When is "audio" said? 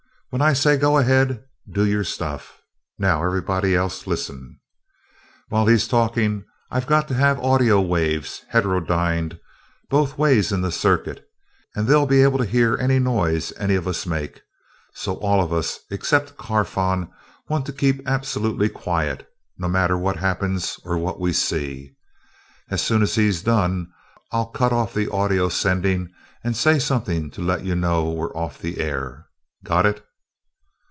7.41-7.81, 25.11-25.49